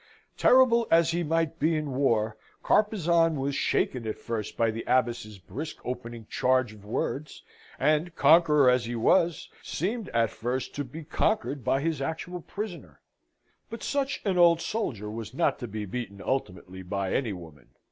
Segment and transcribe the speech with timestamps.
[0.35, 5.37] Terrible as he might be in war, Carpezan was shaken at first by the Abbess's
[5.37, 7.43] brisk opening charge of words;
[7.77, 12.99] and, conqueror as he was, seemed at first to be conquered by his actual prisoner.
[13.69, 17.67] But such an old soldier was not to be beaten ultimately by any woman.